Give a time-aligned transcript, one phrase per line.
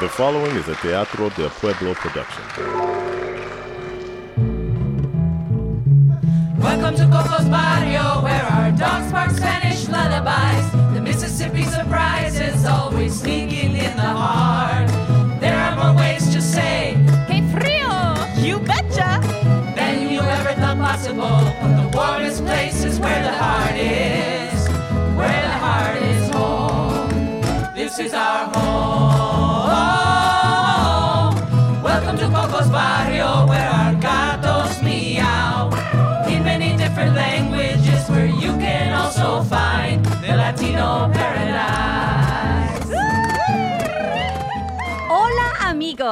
[0.00, 2.42] The following is a Teatro del Pueblo production.
[6.58, 10.72] Welcome to Coco's Barrio, where our dogs bark Spanish lullabies.
[10.94, 14.88] The Mississippi surprise is always sneaking in the heart.
[15.38, 16.94] There are more ways to say,
[17.28, 18.16] ¡Qué frío!
[18.42, 19.20] You betcha!
[19.76, 21.44] than you ever thought possible.
[21.60, 24.66] But the warmest place is where the heart is,
[25.14, 27.74] where the heart is home.
[27.74, 29.19] This is our home.
[41.08, 41.89] Paradise.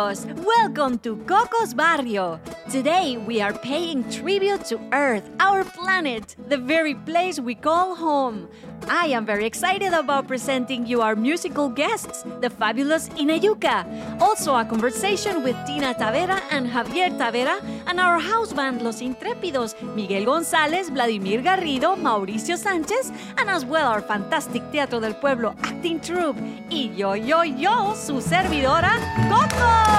[0.09, 0.45] Amigos!
[0.45, 2.41] Welcome to Coco's Barrio.
[2.71, 8.49] Today we are paying tribute to Earth, our planet, the very place we call home.
[8.89, 14.21] I am very excited about presenting you our musical guests, the fabulous Inayuka.
[14.21, 19.75] Also, a conversation with Tina Tavera and Javier Tavera, and our house band Los Intrépidos,
[19.95, 26.01] Miguel González, Vladimir Garrido, Mauricio Sánchez, and as well our fantastic Teatro del Pueblo acting
[26.01, 26.39] troupe.
[26.71, 29.98] Y yo, yo, yo, su servidora, Coco.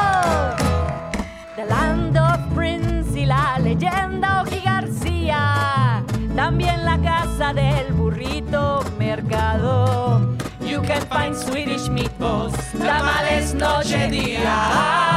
[1.59, 6.05] The Land of Prince y la leyenda Oji García.
[6.33, 10.37] También la casa del burrito mercado.
[10.61, 15.08] You can find Swedish meatballs, tamales noche día.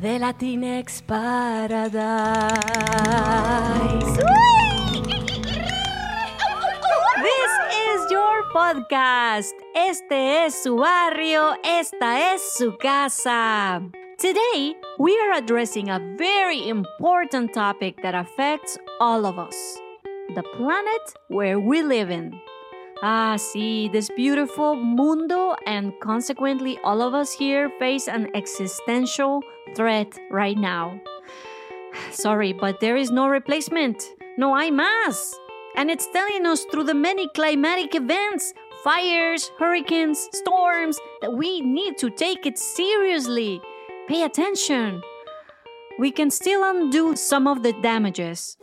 [0.00, 1.76] The Latinx Paradise.
[7.22, 7.52] This
[7.84, 9.52] is your podcast.
[9.76, 11.54] Este es su barrio.
[11.62, 13.82] Esta es su casa.
[14.16, 19.54] Today, we are addressing a very important topic that affects all of us
[20.34, 22.40] the planet where we live in.
[23.02, 29.40] Ah, see, this beautiful mundo, and consequently, all of us here face an existential
[29.74, 31.00] threat right now.
[32.10, 34.04] Sorry, but there is no replacement.
[34.36, 35.32] No hay más.
[35.76, 38.52] And it's telling us through the many climatic events,
[38.84, 43.62] fires, hurricanes, storms, that we need to take it seriously.
[44.08, 45.00] Pay attention.
[45.98, 48.58] We can still undo some of the damages.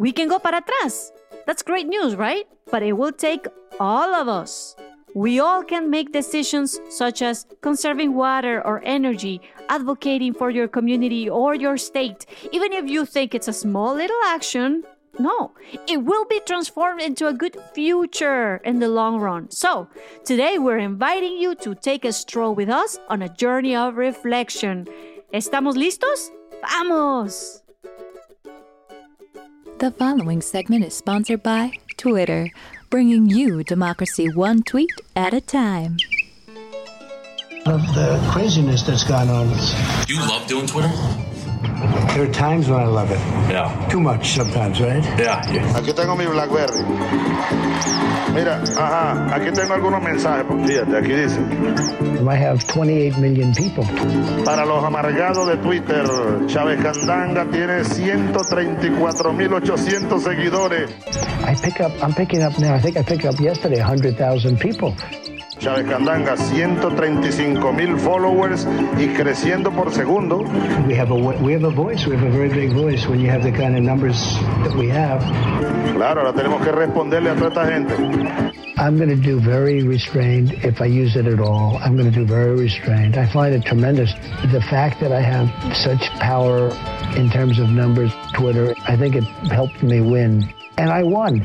[0.00, 1.12] We can go para atrás.
[1.48, 2.46] That's great news, right?
[2.70, 3.46] But it will take
[3.80, 4.76] all of us.
[5.14, 11.26] We all can make decisions such as conserving water or energy, advocating for your community
[11.26, 14.84] or your state, even if you think it's a small little action.
[15.18, 15.52] No,
[15.86, 19.50] it will be transformed into a good future in the long run.
[19.50, 19.88] So,
[20.26, 24.86] today we're inviting you to take a stroll with us on a journey of reflection.
[25.32, 26.28] ¿Estamos listos?
[26.60, 27.62] ¡Vamos!
[29.78, 32.50] The following segment is sponsored by Twitter,
[32.90, 35.98] bringing you democracy one tweet at a time.
[37.64, 39.46] of the craziness that's gone on.
[40.08, 40.90] You love doing Twitter?
[42.14, 43.18] There are times when I love it.
[43.50, 43.70] Yeah.
[43.88, 45.02] Too much sometimes, right?
[45.18, 45.42] Yeah.
[45.52, 45.72] yeah.
[45.78, 46.82] Aquí tengo mi Blackberry.
[48.34, 50.46] Mira, ajá, aquí tengo algunos mensajes.
[50.66, 51.38] Fíjate, aquí dice.
[52.28, 53.84] I have 28 million people.
[54.44, 56.04] Para los amargados de Twitter,
[56.46, 60.90] Chávez Candanga tiene 134.800 seguidores.
[61.46, 64.94] I pick up, I'm picking up now, I think I picked up yesterday 100,000 people.
[65.58, 70.38] Chávez Candanga, 135.000 followers y creciendo por segundo.
[70.86, 73.28] We have, a, we have a voice, we have a very big voice when you
[73.28, 74.16] have the kind of numbers
[74.62, 75.20] that we have.
[75.94, 77.94] Claro, ahora tenemos que responderle a toda esta gente.
[78.78, 81.78] I'm going to do very restrained if I use it at all.
[81.78, 83.16] I'm going to do very restrained.
[83.16, 84.12] I find it tremendous.
[84.52, 86.68] The fact that I have such power
[87.16, 90.48] in terms of numbers, Twitter, I think it helped me win.
[90.76, 91.44] And I won.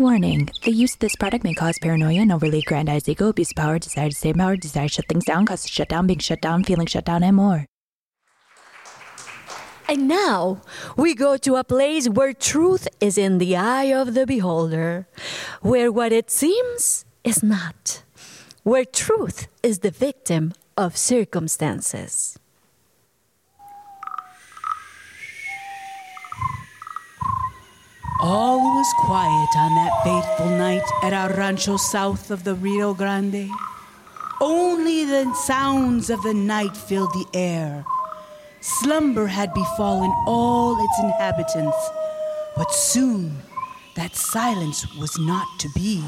[0.00, 3.56] Warning the use of this product may cause paranoia and overly grandized ego, abuse of
[3.56, 6.18] power, desire to save power, desire to shut things down, cause to shut down, being
[6.20, 7.66] shut down, feeling shut down, and more.
[9.86, 10.62] And now
[10.96, 15.06] we go to a place where truth is in the eye of the beholder,
[15.60, 18.02] where what it seems is not,
[18.62, 22.38] where truth is the victim of circumstances.
[28.22, 33.48] All was quiet on that fateful night at our rancho south of the Rio Grande.
[34.42, 37.86] Only the sounds of the night filled the air.
[38.60, 41.78] Slumber had befallen all its inhabitants,
[42.56, 43.38] but soon
[43.96, 46.04] that silence was not to be.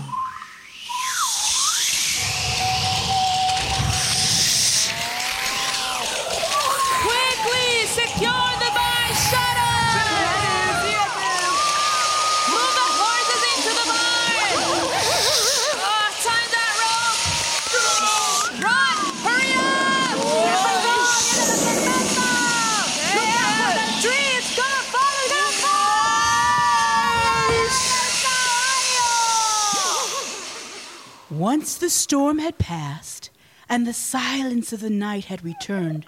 [31.43, 33.29] Once the storm had passed
[33.69, 36.06] and the silence of the night had returned,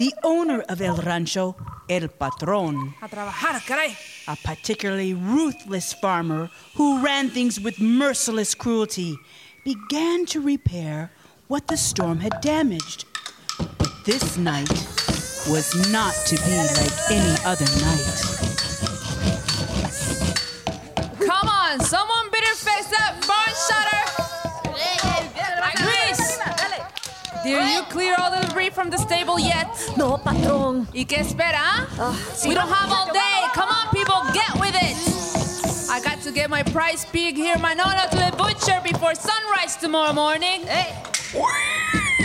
[0.00, 1.54] the owner of El Rancho,
[1.88, 3.96] El Patron, A trabajar, caray!
[4.26, 9.16] a particularly ruthless farmer who ran things with merciless cruelty,
[9.64, 11.12] began to repair
[11.46, 13.04] what the storm had damaged.
[13.78, 14.68] But this night
[15.48, 18.16] was not to be like any other night.
[21.24, 23.25] Come on, someone better fix that
[27.46, 29.68] Did you clear all the debris from the stable yet?
[29.96, 30.88] No, patrón.
[30.92, 31.86] ¿Y qué espera?
[31.96, 33.38] Ah, we don't have all day.
[33.54, 34.96] Come on, people, get with it.
[35.88, 40.12] I got to get my prize pig here, Manolo, to the butcher before sunrise tomorrow
[40.12, 40.62] morning.
[40.66, 40.92] Hey.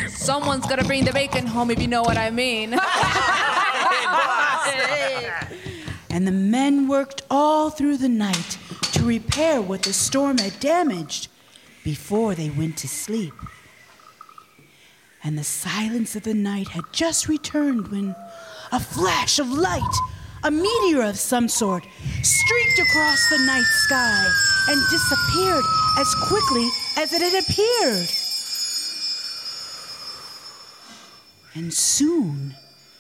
[0.09, 2.79] Someone's gonna bring the bacon home, if you know what I mean.
[6.13, 8.57] And the men worked all through the night
[8.91, 11.29] to repair what the storm had damaged
[11.85, 13.33] before they went to sleep.
[15.23, 18.15] And the silence of the night had just returned when
[18.71, 19.95] a flash of light,
[20.43, 21.85] a meteor of some sort,
[22.23, 24.27] streaked across the night sky
[24.67, 25.63] and disappeared
[25.99, 28.07] as quickly as it had appeared.
[31.53, 32.55] And soon,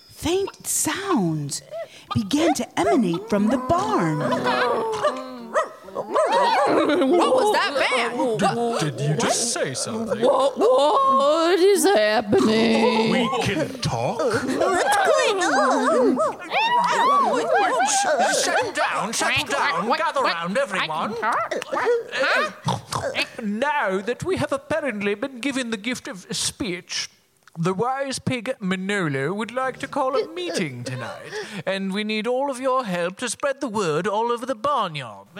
[0.09, 1.63] faint sounds
[2.13, 5.27] began to emanate from the barn.
[7.05, 8.37] what was that man?
[8.79, 10.21] Did you just say something?
[10.21, 13.11] What, What is happening?
[13.11, 14.19] We can talk.
[14.19, 16.17] What's going on?
[18.33, 19.89] Settle down, settle down.
[19.97, 21.13] Gather round, everyone.
[21.21, 21.33] Uh,
[21.73, 22.51] uh,
[23.41, 27.09] now that we have apparently been given the gift of speech,
[27.57, 31.31] the wise pig Manolo would like to call a meeting tonight,
[31.65, 35.27] and we need all of your help to spread the word all over the barnyard.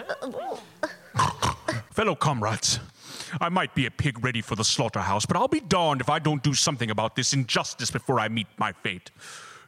[1.90, 2.80] Fellow comrades,
[3.40, 6.18] I might be a pig ready for the slaughterhouse, but I'll be darned if I
[6.18, 9.10] don't do something about this injustice before I meet my fate.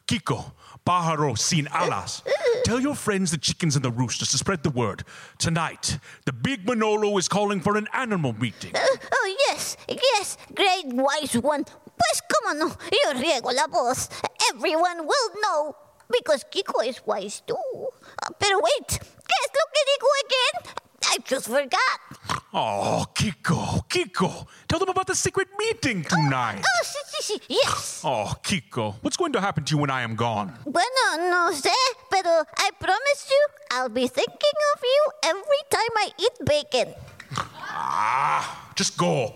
[0.06, 0.52] Kiko,
[0.86, 2.22] Pajaro, Sin Alas,
[2.64, 5.02] tell your friends, the chickens and the roosters, to spread the word.
[5.38, 8.72] Tonight, the big Manolo is calling for an animal meeting.
[8.74, 8.80] Uh,
[9.12, 11.64] oh, yes, yes, great wise one.
[11.96, 14.08] Pues cómo no, yo riego la voz.
[14.52, 15.76] Everyone will know.
[16.10, 17.56] Because Kiko is wise too.
[17.56, 20.74] Uh, pero wait, ¿qué es lo que digo again?
[21.06, 22.40] I just forgot.
[22.52, 26.60] Oh, Kiko, Kiko, tell them about the secret meeting tonight.
[26.62, 28.00] Oh, sí, sí, sí, yes.
[28.04, 30.52] Oh, Kiko, what's going to happen to you when I am gone?
[30.64, 31.72] Bueno, no sé,
[32.10, 36.94] pero I promise you, I'll be thinking of you every time I eat bacon.
[37.36, 39.32] Ah, just go.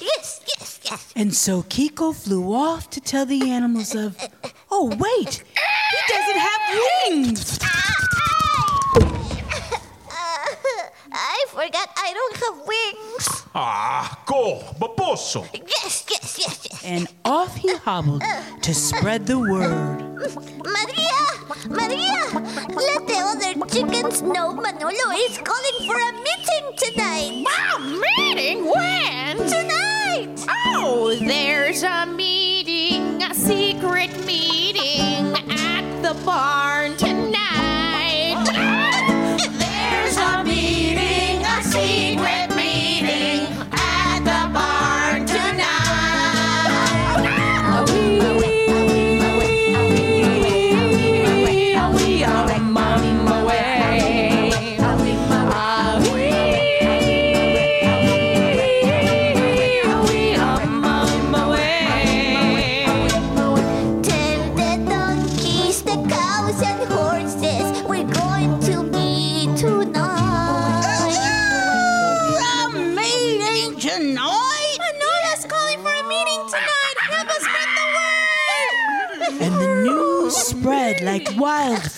[0.00, 1.12] Yes, yes, yes.
[1.16, 4.16] And so Kiko flew off to tell the animals of,
[4.70, 6.60] oh, wait, he doesn't have
[7.08, 7.58] wings.
[7.62, 7.72] Uh,
[11.12, 13.44] I forgot I don't have wings.
[13.54, 15.48] Ah, go, baboso.
[15.54, 16.84] Yes, yes, yes, yes.
[16.84, 18.22] And off he hobbled
[18.62, 20.05] to spread the word.
[20.16, 21.20] Maria!
[21.68, 22.16] Maria!
[22.74, 27.44] Let the other chickens know Manolo is calling for a meeting tonight!
[27.76, 28.64] A meeting?
[28.64, 29.36] When?
[29.36, 30.46] Tonight!
[30.68, 36.95] Oh, there's a meeting, a secret meeting at the barn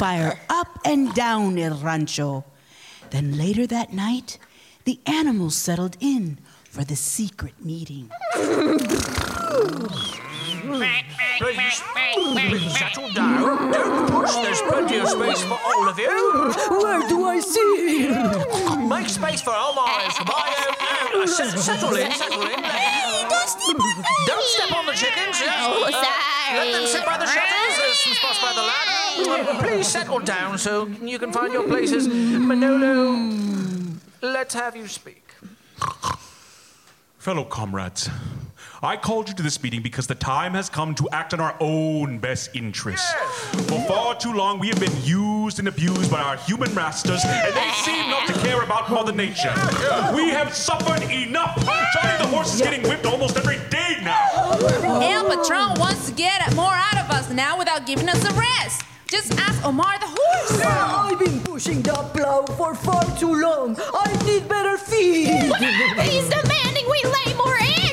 [0.01, 2.45] wildfire up and down El Rancho.
[3.11, 4.39] Then later that night,
[4.85, 8.11] the animals settled in for the secret meeting.
[11.39, 11.83] Please,
[12.15, 13.73] please settle down.
[13.73, 14.35] Don't push.
[14.37, 16.53] There's plenty of space for all of you.
[16.71, 18.09] Where do I see?
[18.87, 21.23] Make space for Omar's bio.
[21.23, 22.63] S- settle in, settle in.
[24.27, 25.37] Don't step on the chickens.
[25.43, 26.28] Oh, sorry.
[26.51, 27.77] Let them sit by the shutters.
[27.77, 29.67] There's some spots by the ladder.
[29.67, 32.09] Please settle down so you can find your places.
[32.09, 33.17] Manolo,
[34.23, 35.35] let's have you speak.
[37.19, 38.09] Fellow comrades,
[38.81, 41.57] I called you to this meeting because the time has come to act in our
[41.59, 43.13] own best interests.
[43.67, 47.57] For far too long, we have been used and abused by our human masters, and
[47.57, 49.53] they seem not to care about Mother Nature.
[50.15, 51.57] We have suffered enough.
[51.93, 54.61] Charlie the horse is getting whipped almost every day now.
[55.03, 58.83] El Patron wants to get more out of us now without giving us a rest.
[59.09, 60.61] Just ask Omar the horse.
[60.63, 63.77] I've been pushing the plow for far too long.
[63.93, 65.27] I need better feed.
[66.07, 67.88] He's demanding we lay more eggs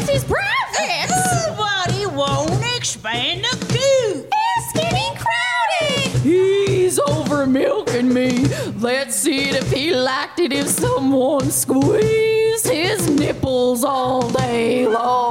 [0.00, 1.46] to maximize his profits.
[1.56, 4.28] But he won't expand the coop.
[4.32, 6.20] It's getting crowded.
[6.22, 8.46] He's over milking me.
[8.78, 15.29] Let's see if he liked it if someone squeezed his nipples all day long.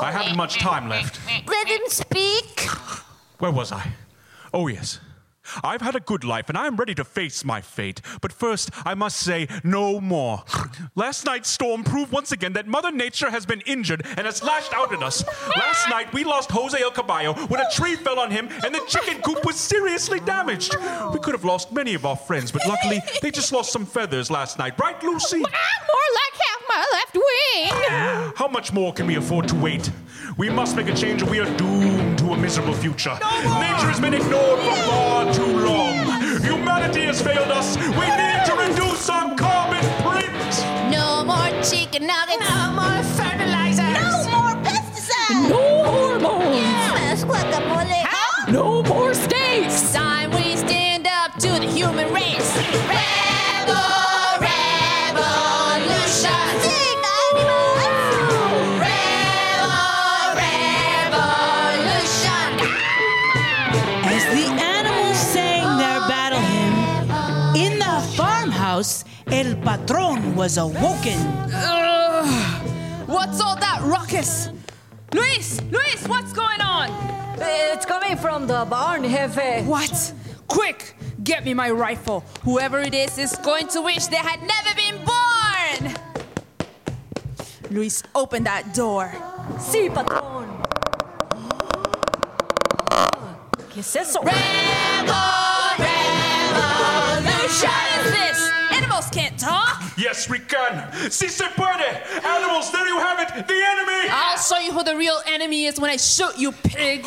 [0.00, 1.20] I haven't much time left.
[1.46, 2.60] Let him speak.
[3.38, 3.92] Where was I?
[4.52, 5.00] Oh, yes.
[5.62, 8.00] I've had a good life and I'm ready to face my fate.
[8.22, 10.42] But first, I must say no more.
[10.94, 14.72] Last night's storm proved once again that Mother Nature has been injured and has lashed
[14.72, 15.22] out at us.
[15.56, 18.80] Last night, we lost Jose El Caballo when a tree fell on him and the
[18.88, 20.74] chicken coop was seriously damaged.
[21.12, 24.30] We could have lost many of our friends, but luckily, they just lost some feathers
[24.30, 24.78] last night.
[24.78, 25.40] Right, Lucy?
[25.40, 28.32] More like half my left wing.
[28.36, 29.90] How much more can we afford to wait?
[30.36, 33.14] We must make a change or we are doomed to a miserable future.
[33.14, 35.94] Nature has been ignored for far too long.
[36.42, 37.76] Humanity has failed us.
[37.76, 40.54] We need to reduce our carbon print.
[40.90, 42.40] No more chicken nuggets.
[42.40, 43.94] No more fertilizers.
[44.02, 45.48] No more pesticides.
[45.48, 46.56] No hormones.
[46.56, 48.02] Yes, guacamole.
[48.52, 49.82] No more steaks.
[49.82, 52.50] It's time we stand up to the human race.
[52.90, 54.03] Rebel,
[69.84, 71.18] El Patron was awoken.
[71.52, 73.06] Ugh.
[73.06, 74.48] What's all that ruckus?
[75.12, 76.88] Luis, Luis, what's going on?
[77.38, 79.62] It's coming from the barn, Jefe.
[79.66, 80.14] What?
[80.48, 82.24] Quick, get me my rifle.
[82.44, 85.94] Whoever it is is going to wish they had never been born.
[87.70, 89.12] Luis, open that door.
[89.58, 90.62] Sí, patrón.
[93.70, 94.22] ¿Qué es eso?
[94.22, 95.43] Rebel,
[99.14, 99.80] can't talk.
[99.96, 100.92] Yes, we can.
[101.10, 102.24] Si se puede.
[102.24, 103.46] Animals, there you have it.
[103.46, 104.10] The enemy.
[104.10, 107.04] I'll show you who the real enemy is when I shoot you, pig.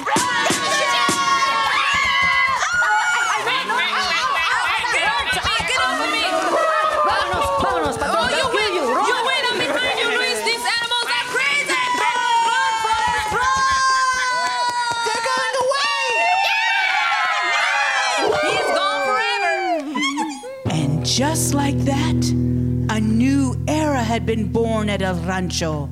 [24.17, 25.91] Had been born at El Rancho,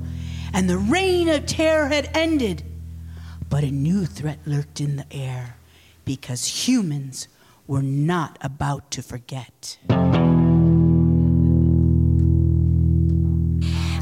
[0.52, 2.64] and the reign of terror had ended.
[3.52, 5.58] But a new threat lurked in the air
[6.06, 7.28] because humans
[7.68, 9.78] were not about to forget.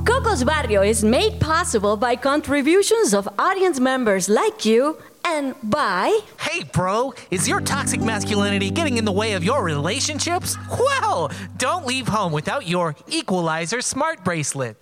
[0.05, 6.19] Coco's Barrio is made possible by contributions of audience members like you and by.
[6.39, 10.57] Hey, bro, is your toxic masculinity getting in the way of your relationships?
[10.69, 14.77] Well, don't leave home without your Equalizer smart bracelet.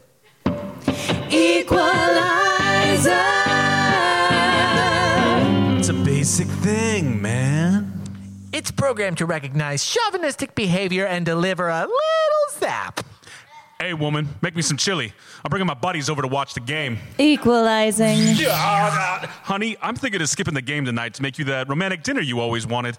[1.30, 3.22] Equalizer!
[5.80, 8.02] It's a basic thing, man.
[8.54, 13.00] It's programmed to recognize chauvinistic behavior and deliver a little zap.
[13.80, 15.14] Hey, woman, make me some chili.
[15.44, 17.00] I'm bringing my buddies over to watch the game.
[17.18, 18.20] Equalizing.
[18.36, 22.22] Yeah, honey, I'm thinking of skipping the game tonight to make you that romantic dinner
[22.22, 22.98] you always wanted.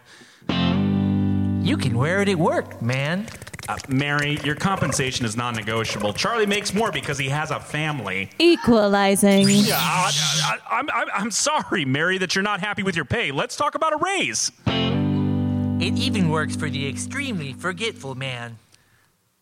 [0.50, 3.26] You can wear it at work, man.
[3.71, 6.12] Uh, Mary, your compensation is non negotiable.
[6.12, 8.28] Charlie makes more because he has a family.
[8.38, 9.49] Equalizing.
[9.49, 13.32] Yeah, uh, I'm, I'm, I'm sorry, Mary, that you're not happy with your pay.
[13.32, 14.52] Let's talk about a raise.
[14.66, 18.59] It even works for the extremely forgetful man.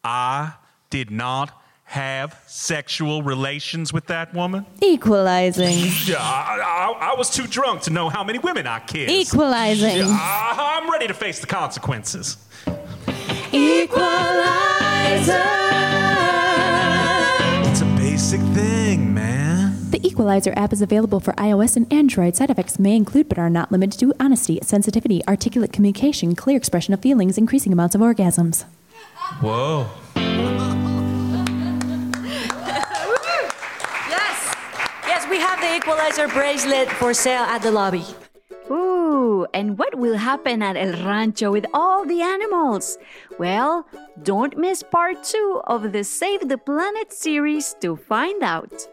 [0.04, 0.52] I
[0.90, 1.59] did not
[1.90, 4.64] have sexual relations with that woman.
[4.80, 5.76] Equalizing.
[6.06, 9.12] Yeah, I, I- I was too drunk to know how many women I kissed.
[9.12, 9.96] Equalizing.
[9.98, 12.36] Yeah, I- I'm ready to face the consequences.
[13.52, 15.32] Equalizer.
[17.68, 19.90] It's a basic thing, man.
[19.90, 22.36] The Equalizer app is available for iOS and Android.
[22.36, 26.94] Side effects may include but are not limited to honesty, sensitivity, articulate communication, clear expression
[26.94, 28.64] of feelings, increasing amounts of orgasms.
[29.40, 29.88] Whoa.
[35.30, 38.04] We have the equalizer bracelet for sale at the lobby.
[38.68, 42.98] Ooh, and what will happen at El Rancho with all the animals?
[43.38, 43.86] Well,
[44.24, 48.88] don't miss part two of the Save the Planet series to find out.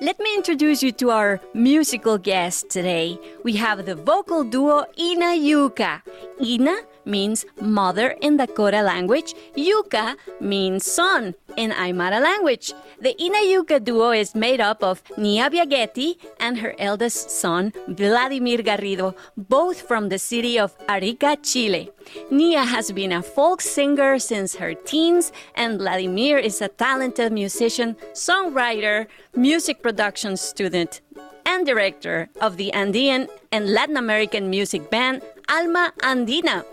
[0.00, 3.18] Let me introduce you to our musical guest today.
[3.44, 6.02] We have the vocal duo Ina Yuka.
[6.42, 12.72] Ina means mother in Dakota language, Yuka means son in Aymara language.
[13.00, 18.58] The Ina Yuka duo is made up of Nia Biaghetti and her eldest son, Vladimir
[18.58, 21.90] Garrido, both from the city of Arica, Chile.
[22.30, 27.96] Nia has been a folk singer since her teens, and Vladimir is a talented musician,
[28.12, 31.00] songwriter, music production student,
[31.46, 36.64] and director of the Andean and Latin American music band Alma Andina.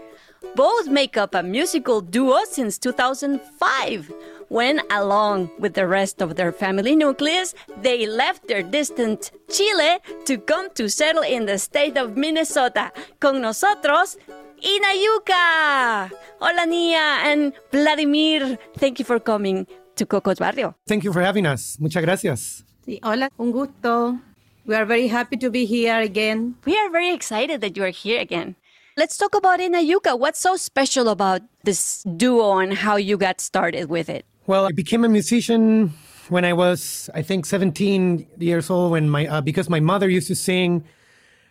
[0.55, 4.11] Both make up a musical duo since 2005,
[4.49, 10.37] when, along with the rest of their family nucleus, they left their distant Chile to
[10.37, 12.91] come to settle in the state of Minnesota.
[13.19, 14.17] Con nosotros,
[14.61, 16.11] Ina Yuka!
[16.41, 18.57] Hola, Nia and Vladimir.
[18.77, 20.75] Thank you for coming to Coco's Barrio.
[20.87, 21.77] Thank you for having us.
[21.79, 22.63] Muchas gracias.
[22.85, 24.19] Sí, hola, un gusto.
[24.65, 26.55] We are very happy to be here again.
[26.65, 28.55] We are very excited that you are here again.
[28.97, 30.19] Let's talk about Inayuka.
[30.19, 34.25] What's so special about this duo and how you got started with it?
[34.47, 35.93] Well, I became a musician
[36.27, 38.91] when I was, I think, 17 years old.
[38.91, 40.83] When my uh, because my mother used to sing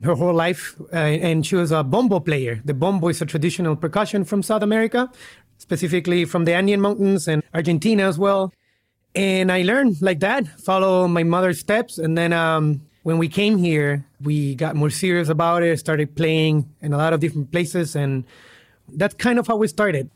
[0.03, 2.61] her whole life, uh, and she was a bombo player.
[2.65, 5.11] The bombo is a traditional percussion from South America,
[5.57, 8.53] specifically from the Andean Mountains and Argentina as well.
[9.15, 13.59] And I learned like that, follow my mother's steps, and then um, when we came
[13.59, 17.97] here, we got more serious about it, started playing in a lot of different places,
[17.97, 18.25] and
[18.89, 20.11] that's kind of how we started.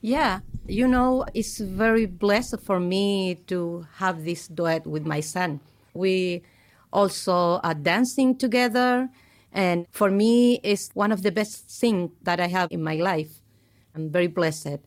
[0.00, 5.60] Yeah, you know, it's very blessed for me to have this duet with my son.
[5.92, 6.42] We
[6.92, 9.10] also are dancing together,
[9.52, 13.42] and for me, it's one of the best things that I have in my life.
[13.94, 14.78] I'm very blessed.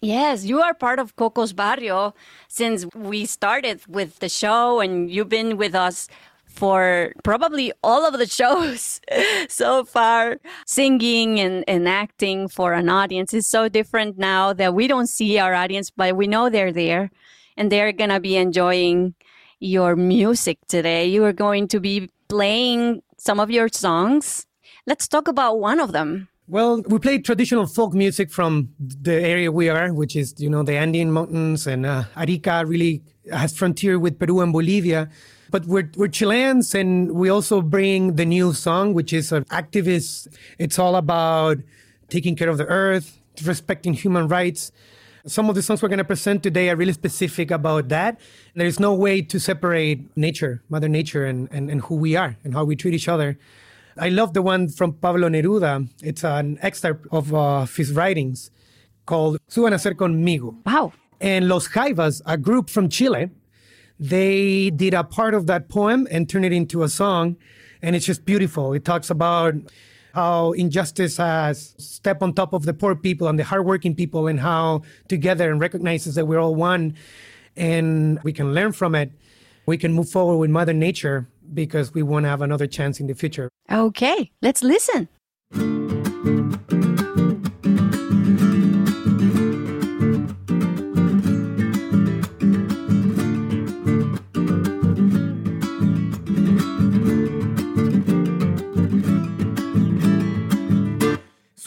[0.00, 2.14] Yes, you are part of Coco's Barrio
[2.48, 6.08] since we started with the show, and you've been with us
[6.52, 9.00] for probably all of the shows
[9.48, 10.38] so far.
[10.66, 15.38] Singing and, and acting for an audience is so different now that we don't see
[15.38, 17.10] our audience, but we know they're there
[17.56, 19.14] and they're going to be enjoying
[19.60, 21.06] your music today.
[21.06, 24.46] You are going to be playing some of your songs.
[24.86, 26.28] Let's talk about one of them.
[26.48, 30.62] Well, we play traditional folk music from the area we are, which is, you know,
[30.62, 35.08] the Andean mountains and uh, Arica really has frontier with Peru and Bolivia.
[35.52, 40.28] But we're, we're Chileans and we also bring the new song, which is an activist.
[40.58, 41.58] It's all about
[42.08, 44.72] taking care of the earth, respecting human rights.
[45.26, 48.18] Some of the songs we're going to present today are really specific about that.
[48.54, 52.54] There's no way to separate nature, Mother Nature, and, and, and who we are and
[52.54, 53.38] how we treat each other.
[53.98, 55.86] I love the one from Pablo Neruda.
[56.02, 58.50] It's an excerpt of uh, his writings
[59.04, 60.56] called Sube a nacer conmigo.
[60.64, 60.94] Wow.
[61.20, 63.28] And Los Jaivas, a group from Chile,
[64.02, 67.36] they did a part of that poem and turned it into a song.
[67.82, 68.72] And it's just beautiful.
[68.72, 69.54] It talks about
[70.12, 74.40] how injustice has stepped on top of the poor people and the hardworking people, and
[74.40, 76.94] how together and recognizes that we're all one
[77.56, 79.12] and we can learn from it.
[79.66, 83.06] We can move forward with Mother Nature because we want to have another chance in
[83.06, 83.48] the future.
[83.70, 85.08] Okay, let's listen.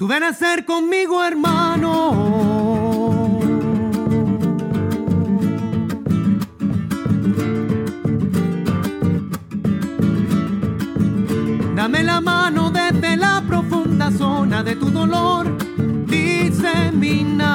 [0.05, 1.89] Suben a ser conmigo, hermano.
[11.75, 15.47] Dame la mano desde la profunda zona de tu dolor
[16.05, 17.47] diseminado.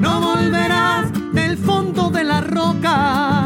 [0.00, 3.43] No volverás del fondo de las rocas,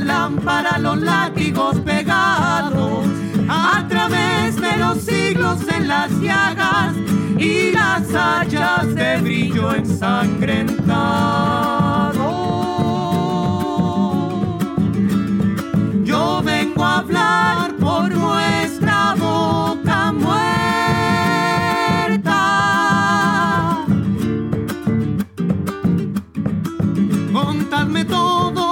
[0.00, 3.06] lámparas, los látigos pegados.
[3.48, 6.94] A través de los siglos en las llagas
[7.38, 12.44] y las hachas de brillo ensangrentado.
[16.04, 20.36] Yo vengo a hablar por nuestra boca muerta.
[27.32, 28.65] Contadme todo,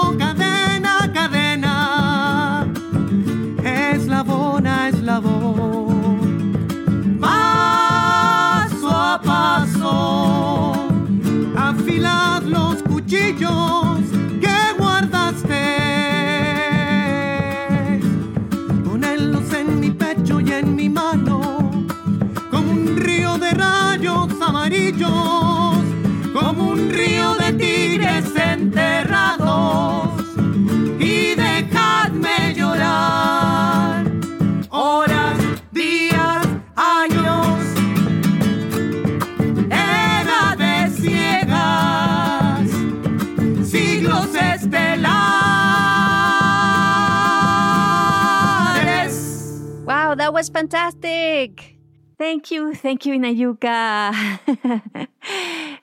[50.64, 51.76] fantastic.
[52.16, 53.68] Thank you, thank you, Inayuka.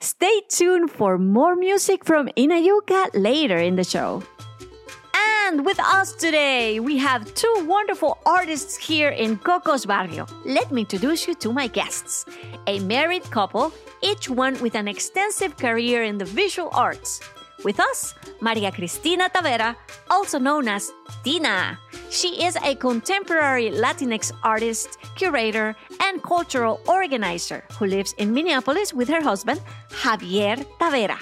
[0.00, 4.22] Stay tuned for more music from Inayuka later in the show.
[5.14, 10.26] And with us today, we have two wonderful artists here in Cocos Barrio.
[10.44, 12.24] Let me introduce you to my guests.
[12.66, 17.20] A married couple, each one with an extensive career in the visual arts.
[17.62, 19.76] With us, Maria Cristina Tavera,
[20.10, 20.90] also known as
[21.22, 21.78] Tina.
[22.12, 29.08] She is a contemporary Latinx artist, curator, and cultural organizer who lives in Minneapolis with
[29.08, 31.16] her husband, Javier Tavera,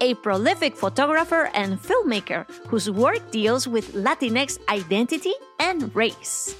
[0.00, 6.54] a prolific photographer and filmmaker whose work deals with Latinx identity and race.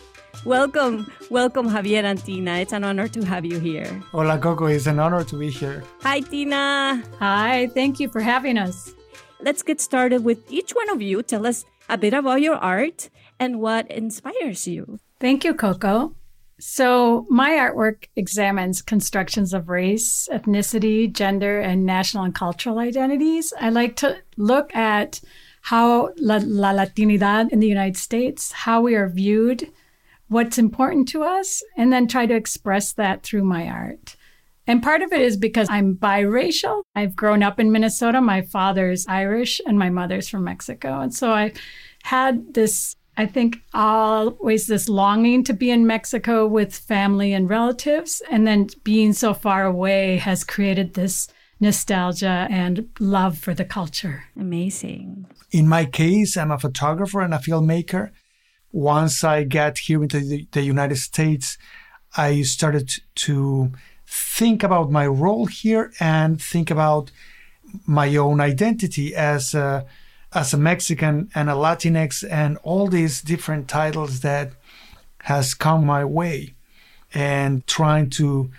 [0.44, 2.58] Welcome, welcome, Javier and Tina.
[2.58, 4.02] It's an honor to have you here.
[4.10, 4.66] Hola, Coco.
[4.66, 5.84] It's an honor to be here.
[6.02, 7.00] Hi, Tina.
[7.20, 8.92] Hi, thank you for having us.
[9.40, 11.22] Let's get started with each one of you.
[11.22, 14.98] Tell us a bit about your art and what inspires you.
[15.20, 16.14] Thank you, Coco.
[16.60, 23.52] So, my artwork examines constructions of race, ethnicity, gender, and national and cultural identities.
[23.60, 25.20] I like to look at
[25.62, 29.70] how la, la Latinidad in the United States, how we are viewed,
[30.28, 34.16] what's important to us, and then try to express that through my art.
[34.66, 36.82] And part of it is because I'm biracial.
[36.94, 38.20] I've grown up in Minnesota.
[38.20, 41.00] My father's Irish and my mother's from Mexico.
[41.00, 41.52] And so I
[42.02, 48.22] had this, I think, always this longing to be in Mexico with family and relatives.
[48.30, 51.26] And then being so far away has created this
[51.58, 54.22] nostalgia and love for the culture.
[54.38, 55.26] Amazing.
[55.50, 58.12] In my case, I'm a photographer and a filmmaker.
[58.70, 61.58] Once I got here into the, the United States,
[62.16, 63.72] I started to
[64.06, 67.10] think about my role here and think about
[67.84, 69.84] my own identity as a,
[70.32, 74.52] as a Mexican and a Latinx and all these different titles that
[75.22, 76.54] has come my way
[77.14, 78.50] and trying to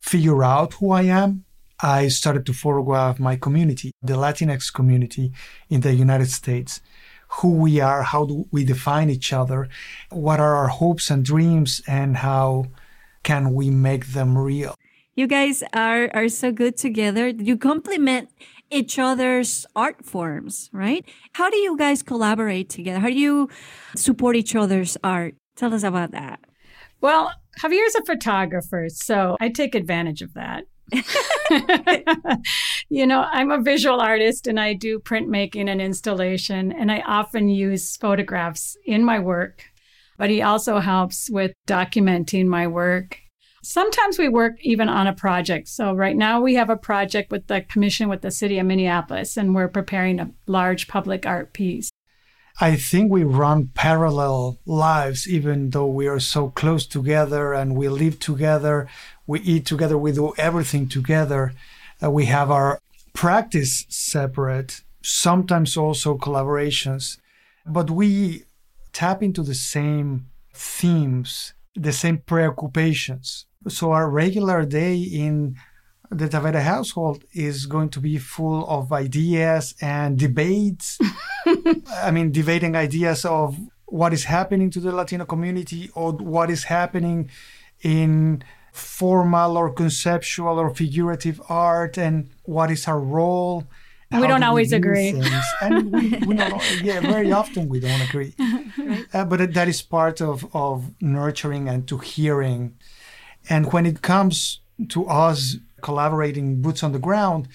[0.00, 1.44] figure out who I am.
[1.80, 5.32] I started to photograph my community, the Latinx community
[5.68, 6.80] in the United States,
[7.28, 9.68] who we are, how do we define each other,
[10.10, 12.66] what are our hopes and dreams, and how
[13.22, 14.74] can we make them real.
[15.16, 17.28] You guys are are so good together.
[17.28, 18.30] You complement
[18.74, 21.04] each other's art forms, right?
[21.34, 22.98] How do you guys collaborate together?
[22.98, 23.48] How do you
[23.94, 25.36] support each other's art?
[25.56, 26.40] Tell us about that.
[27.00, 30.64] Well, Javier's a photographer, so I take advantage of that.
[32.88, 37.48] you know, I'm a visual artist and I do printmaking and installation, and I often
[37.48, 39.64] use photographs in my work.
[40.18, 43.18] But he also helps with documenting my work.
[43.64, 45.68] Sometimes we work even on a project.
[45.68, 49.38] So, right now we have a project with the commission with the city of Minneapolis,
[49.38, 51.90] and we're preparing a large public art piece.
[52.60, 57.88] I think we run parallel lives, even though we are so close together and we
[57.88, 58.86] live together,
[59.26, 61.52] we eat together, we do everything together.
[62.02, 62.78] Uh, we have our
[63.12, 67.18] practice separate, sometimes also collaborations,
[67.66, 68.44] but we
[68.92, 73.46] tap into the same themes, the same preoccupations.
[73.68, 75.56] So our regular day in
[76.10, 80.98] the Tavera household is going to be full of ideas and debates.
[82.02, 86.64] I mean, debating ideas of what is happening to the Latino community or what is
[86.64, 87.30] happening
[87.82, 93.64] in formal or conceptual or figurative art and what is our role.
[94.10, 95.20] We don't do always do agree.
[95.60, 98.34] And we, we don't, yeah, very often we don't agree.
[99.12, 102.74] Uh, but that is part of, of nurturing and to hearing.
[103.48, 107.48] And when it comes to us collaborating boots on the ground,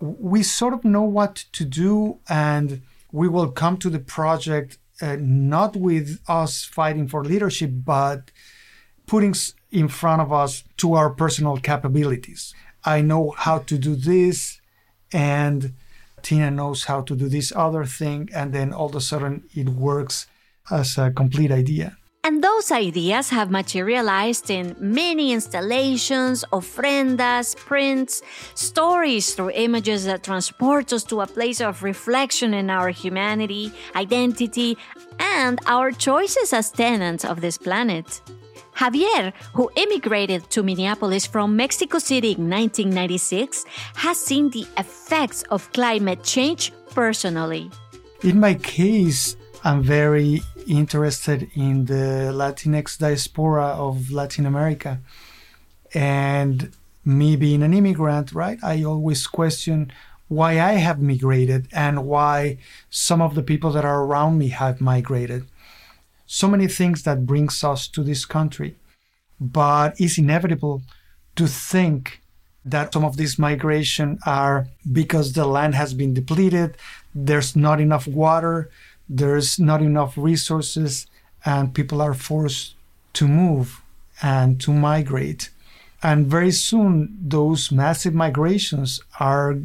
[0.00, 5.16] we sort of know what to do and we will come to the project uh,
[5.18, 8.30] not with us fighting for leadership, but
[9.06, 9.34] putting
[9.70, 12.54] in front of us to our personal capabilities.
[12.84, 14.60] I know how to do this,
[15.12, 15.74] and
[16.22, 19.68] Tina knows how to do this other thing, and then all of a sudden it
[19.70, 20.26] works
[20.70, 21.96] as a complete idea.
[22.22, 28.20] And those ideas have materialized in many installations, ofrendas, prints,
[28.54, 34.76] stories through images that transport us to a place of reflection in our humanity, identity,
[35.18, 38.20] and our choices as tenants of this planet.
[38.76, 45.72] Javier, who immigrated to Minneapolis from Mexico City in 1996, has seen the effects of
[45.72, 47.70] climate change personally.
[48.22, 55.00] In my case, I'm very interested in the Latinx diaspora of Latin America.
[55.92, 56.70] And
[57.04, 59.92] me being an immigrant, right, I always question
[60.28, 64.80] why I have migrated and why some of the people that are around me have
[64.80, 65.44] migrated.
[66.26, 68.76] So many things that brings us to this country.
[69.40, 70.82] But it's inevitable
[71.34, 72.20] to think
[72.64, 76.76] that some of these migration are because the land has been depleted,
[77.14, 78.70] there's not enough water,
[79.10, 81.06] there's not enough resources,
[81.44, 82.74] and people are forced
[83.14, 83.82] to move
[84.22, 85.50] and to migrate.
[86.02, 89.56] And very soon, those massive migrations are,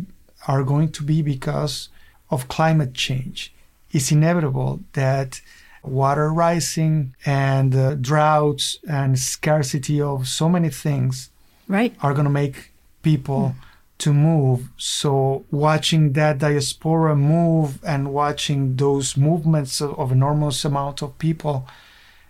[0.48, 1.90] are going to be because
[2.32, 3.54] of climate change.
[3.92, 5.42] It's inevitable that
[5.84, 11.30] water rising and uh, droughts and scarcity of so many things
[11.68, 11.96] right.
[12.02, 12.72] are going to make
[13.04, 13.56] people
[13.98, 14.70] to move.
[14.78, 21.68] So watching that diaspora move and watching those movements of, enormous amount of people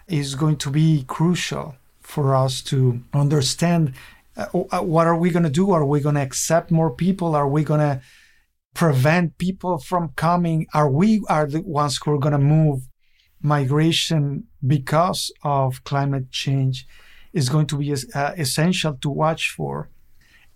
[0.07, 3.93] is going to be crucial for us to understand
[4.37, 5.71] uh, uh, what are we going to do?
[5.71, 7.35] Are we going to accept more people?
[7.35, 8.01] Are we going to
[8.73, 10.67] prevent people from coming?
[10.73, 12.87] Are we are the ones who are going to move
[13.41, 16.85] migration because of climate change?
[17.31, 19.89] Is going to be uh, essential to watch for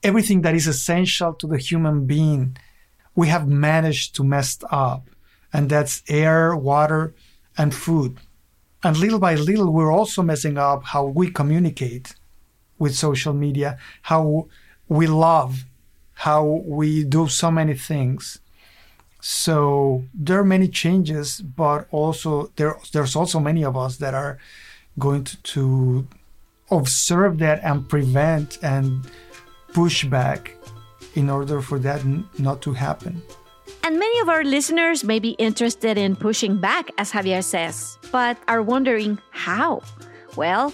[0.03, 2.57] everything that is essential to the human being,
[3.15, 5.09] we have managed to mess up.
[5.51, 7.13] And that's air, water,
[7.57, 8.19] and food.
[8.83, 12.15] And little by little, we're also messing up how we communicate
[12.77, 14.47] with social media, how
[14.87, 15.65] we love,
[16.13, 18.39] how we do so many things.
[19.21, 24.37] So there are many changes, but also there, there's also many of us that are
[24.97, 26.07] going to, to
[26.71, 29.09] observe that and prevent and
[29.73, 30.55] push back
[31.15, 33.21] in order for that n- not to happen.
[33.83, 38.37] And many of our listeners may be interested in pushing back, as Javier says, but
[38.47, 39.81] are wondering how.
[40.35, 40.73] Well,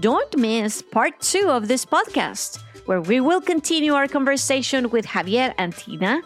[0.00, 5.54] don't miss part two of this podcast, where we will continue our conversation with Javier
[5.58, 6.22] and Tina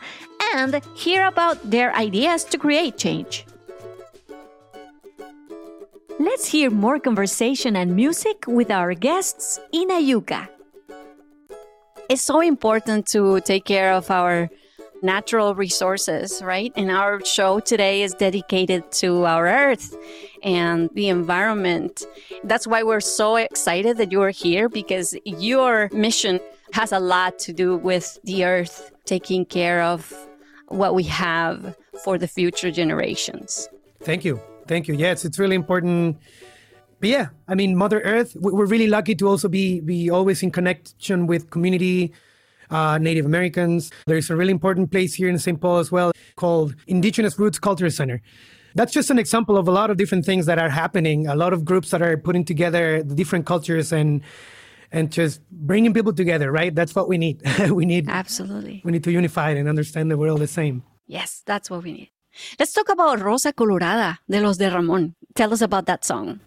[0.55, 3.47] and hear about their ideas to create change.
[6.19, 10.49] Let's hear more conversation and music with our guests Inayuka.
[12.09, 14.49] It's so important to take care of our
[15.03, 16.73] natural resources, right?
[16.75, 19.95] And our show today is dedicated to our earth
[20.43, 22.07] and the environment.
[22.45, 26.41] That's why we're so excited that you are here because your mission
[26.73, 30.11] has a lot to do with the earth, taking care of
[30.69, 33.69] what we have for the future generations.
[34.01, 34.41] Thank you.
[34.67, 34.95] Thank you.
[34.95, 36.17] Yes, it's really important
[37.01, 38.37] but yeah, I mean, Mother Earth.
[38.41, 42.13] we- We're really lucky to also be be always in connection with community,
[42.71, 43.91] uh, Native Americans.
[44.07, 45.61] There's a really important place here in St.
[45.61, 48.21] Paul as well called Indigenous Roots Culture Center.
[48.75, 51.27] That's just an example of a lot of different things that are happening.
[51.27, 54.21] A lot of groups that are putting together the different cultures and
[54.93, 56.53] and just bringing people together.
[56.53, 56.75] Right?
[56.75, 57.43] That's what we need.
[57.71, 58.83] we need absolutely.
[58.85, 60.83] We need to unify and understand that we're all the same.
[61.07, 62.11] Yes, that's what we need.
[62.61, 65.15] Let's talk about Rosa Colorada de los de Ramón.
[65.35, 66.41] Tell us about that song.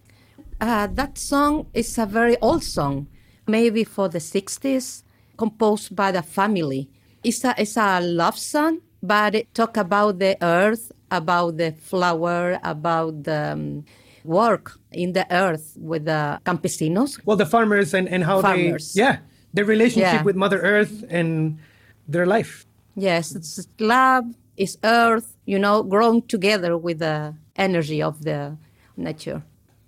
[0.61, 3.07] Uh, that song is a very old song,
[3.47, 5.01] maybe for the 60s,
[5.35, 6.87] composed by the family.
[7.23, 12.59] It's a, it's a love song, but it talk about the earth, about the flower,
[12.63, 13.85] about the um,
[14.23, 17.19] work in the earth with the campesinos.
[17.25, 18.93] Well, the farmers and, and how Farmers.
[18.93, 19.17] they, yeah,
[19.55, 20.21] their relationship Yeah.
[20.23, 21.57] with Mother Earth and
[22.07, 22.67] their life.
[22.95, 24.25] Yes, it's love,
[24.57, 28.57] it's earth, you know, grown together with the energy of the
[28.95, 29.41] nature.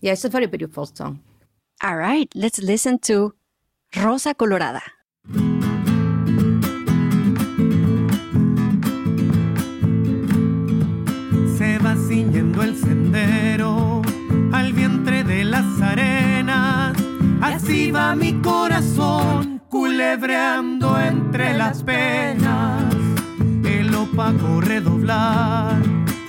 [0.04, 1.22] Yeah, it's a very beautiful song.
[1.82, 3.32] All right, let's listen to
[3.96, 4.84] Rosa Colorada.
[11.58, 14.02] se va ciñendo el sendero
[14.52, 16.98] al vientre de las arenas.
[17.39, 22.94] Así va mi corazón culebreando entre las penas.
[23.63, 25.82] El opaco redoblar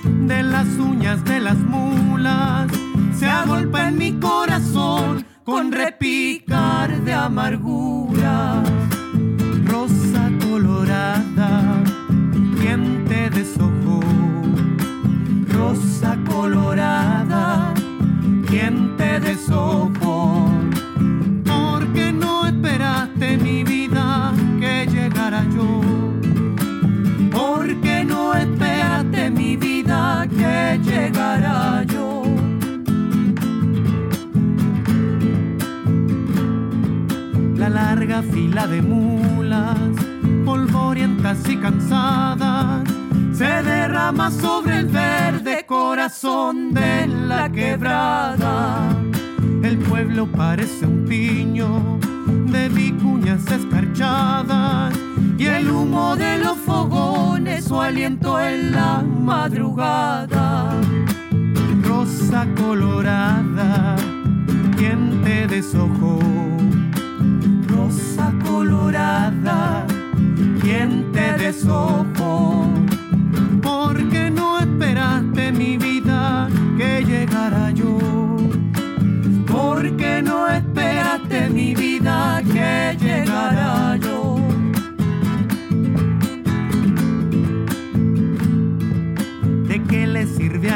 [0.03, 2.71] de las uñas de las mulas
[3.17, 8.63] se agolpa en mi corazón con repicar de amargura.
[9.65, 11.83] Rosa colorada,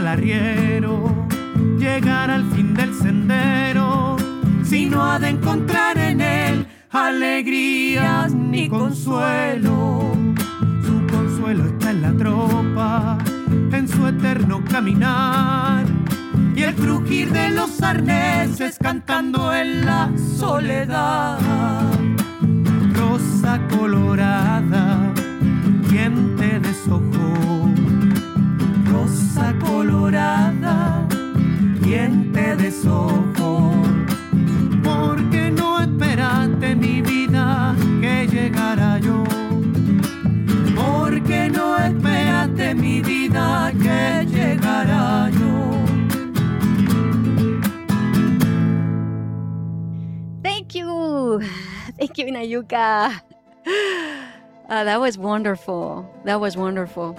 [0.10, 1.28] arriero
[1.78, 4.18] llegar al fin del sendero
[4.64, 10.12] si no ha de encontrar en él alegrías ni consuelo?
[10.84, 13.18] Su consuelo está en la tropa,
[13.72, 15.86] en su eterno caminar
[16.56, 21.40] y el crujir de los arneses cantando en la soledad.
[22.94, 25.14] Rosa colorada,
[25.88, 27.19] quien te deshojó.
[31.90, 33.72] Quien te deshojó.
[34.84, 39.24] Porque no esperaste mi vida que llegara yo.
[40.76, 45.56] Porque no esperaste mi vida que llegara yo.
[50.44, 51.42] Thank you.
[51.98, 53.20] Thank you, Inayuka.
[54.72, 56.06] Ah, that was wonderful.
[56.26, 57.16] That was wonderful.